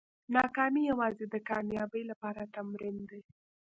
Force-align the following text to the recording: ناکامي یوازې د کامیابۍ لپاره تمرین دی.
ناکامي 0.35 0.81
یوازې 0.91 1.25
د 1.29 1.35
کامیابۍ 1.49 2.03
لپاره 2.11 2.51
تمرین 2.55 2.97
دی. 3.09 3.21